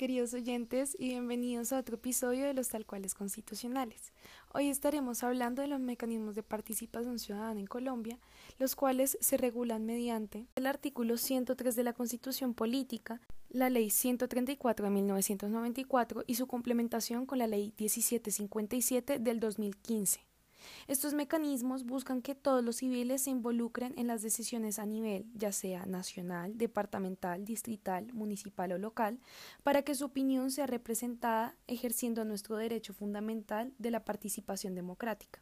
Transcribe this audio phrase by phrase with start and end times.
[0.00, 4.14] queridos oyentes y bienvenidos a otro episodio de los tal cuales constitucionales.
[4.54, 8.18] Hoy estaremos hablando de los mecanismos de participación ciudadana en Colombia,
[8.58, 14.84] los cuales se regulan mediante el artículo 103 de la Constitución Política, la Ley 134
[14.86, 20.29] de 1994 y su complementación con la Ley 1757 del 2015.
[20.88, 25.52] Estos mecanismos buscan que todos los civiles se involucren en las decisiones a nivel, ya
[25.52, 29.18] sea nacional, departamental, distrital, municipal o local,
[29.62, 35.40] para que su opinión sea representada ejerciendo nuestro derecho fundamental de la participación democrática.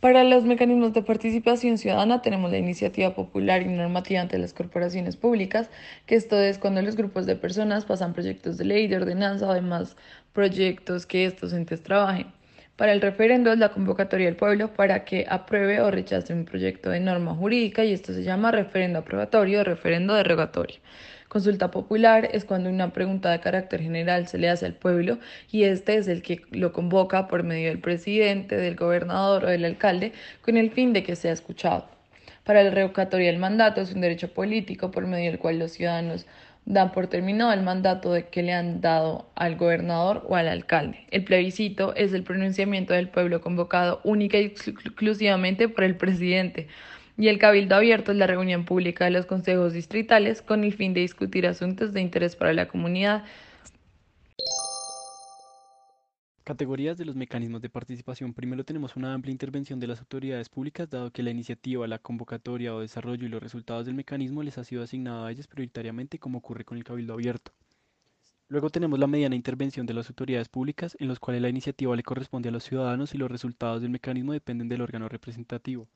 [0.00, 5.18] Para los mecanismos de participación ciudadana tenemos la iniciativa popular y normativa ante las corporaciones
[5.18, 5.68] públicas,
[6.06, 9.52] que esto es cuando los grupos de personas pasan proyectos de ley, de ordenanza o
[9.52, 9.98] demás
[10.32, 12.39] proyectos que estos entes trabajen.
[12.80, 16.88] Para el referendo es la convocatoria del pueblo para que apruebe o rechace un proyecto
[16.88, 20.78] de norma jurídica y esto se llama referendo aprobatorio o referendo derogatorio.
[21.28, 25.18] Consulta popular es cuando una pregunta de carácter general se le hace al pueblo
[25.50, 29.66] y este es el que lo convoca por medio del presidente, del gobernador o del
[29.66, 31.86] alcalde con el fin de que sea escuchado.
[32.44, 36.24] Para el revocatorio del mandato es un derecho político por medio del cual los ciudadanos
[36.64, 41.06] dan por terminado el mandato de que le han dado al gobernador o al alcalde.
[41.10, 46.68] El plebiscito es el pronunciamiento del pueblo convocado única y exclusivamente por el presidente.
[47.18, 50.94] Y el cabildo abierto es la reunión pública de los consejos distritales con el fin
[50.94, 53.24] de discutir asuntos de interés para la comunidad
[56.50, 58.34] Categorías de los mecanismos de participación.
[58.34, 62.74] Primero tenemos una amplia intervención de las autoridades públicas, dado que la iniciativa, la convocatoria
[62.74, 66.38] o desarrollo y los resultados del mecanismo les ha sido asignado a ellas prioritariamente como
[66.38, 67.52] ocurre con el cabildo abierto.
[68.48, 72.02] Luego tenemos la mediana intervención de las autoridades públicas, en los cuales la iniciativa le
[72.02, 75.86] corresponde a los ciudadanos y los resultados del mecanismo dependen del órgano representativo.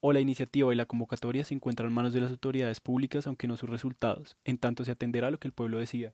[0.00, 3.46] O la iniciativa y la convocatoria se encuentran en manos de las autoridades públicas, aunque
[3.46, 6.12] no sus resultados, en tanto se atenderá a lo que el pueblo decida.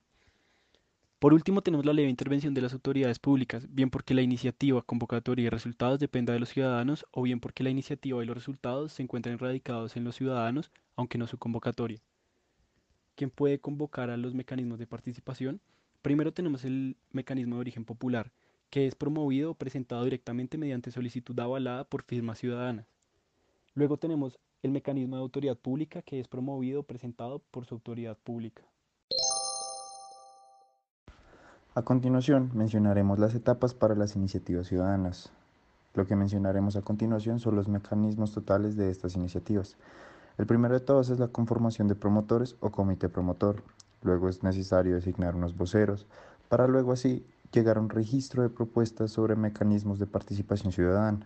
[1.19, 5.47] Por último, tenemos la leve intervención de las autoridades públicas, bien porque la iniciativa, convocatoria
[5.47, 9.03] y resultados dependa de los ciudadanos, o bien porque la iniciativa y los resultados se
[9.03, 11.99] encuentran radicados en los ciudadanos, aunque no su convocatoria.
[13.15, 15.59] ¿Quién puede convocar a los mecanismos de participación?
[16.01, 18.31] Primero tenemos el mecanismo de origen popular,
[18.69, 22.87] que es promovido o presentado directamente mediante solicitud avalada por firmas ciudadanas.
[23.73, 28.17] Luego tenemos el mecanismo de autoridad pública, que es promovido o presentado por su autoridad
[28.17, 28.63] pública.
[31.75, 35.29] A continuación, mencionaremos las etapas para las iniciativas ciudadanas.
[35.93, 39.77] Lo que mencionaremos a continuación son los mecanismos totales de estas iniciativas.
[40.39, 43.61] El primero de todos es la conformación de promotores o comité promotor.
[44.01, 46.07] Luego es necesario designar unos voceros,
[46.47, 51.19] para luego así llegar a un registro de propuestas sobre mecanismos de participación ciudadana.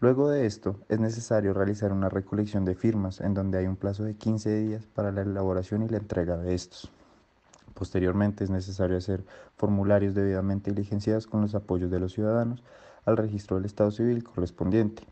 [0.00, 4.02] Luego de esto, es necesario realizar una recolección de firmas en donde hay un plazo
[4.02, 6.90] de 15 días para la elaboración y la entrega de estos.
[7.82, 9.24] Posteriormente es necesario hacer
[9.56, 12.62] formularios debidamente diligenciados con los apoyos de los ciudadanos
[13.04, 15.02] al registro del Estado civil correspondiente,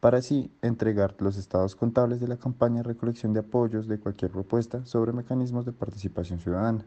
[0.00, 4.32] para así entregar los estados contables de la campaña de recolección de apoyos de cualquier
[4.32, 6.84] propuesta sobre mecanismos de participación ciudadana.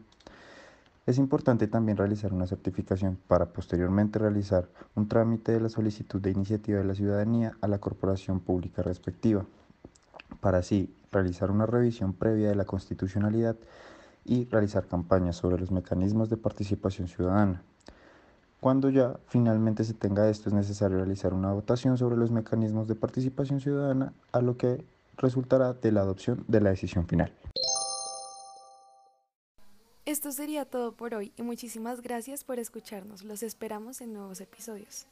[1.06, 6.30] Es importante también realizar una certificación para posteriormente realizar un trámite de la solicitud de
[6.30, 9.46] iniciativa de la ciudadanía a la corporación pública respectiva,
[10.42, 13.56] para así realizar una revisión previa de la constitucionalidad
[14.24, 17.62] y realizar campañas sobre los mecanismos de participación ciudadana.
[18.60, 22.94] Cuando ya finalmente se tenga esto, es necesario realizar una votación sobre los mecanismos de
[22.94, 24.84] participación ciudadana, a lo que
[25.16, 27.32] resultará de la adopción de la decisión final.
[30.04, 33.24] Esto sería todo por hoy y muchísimas gracias por escucharnos.
[33.24, 35.06] Los esperamos en nuevos episodios.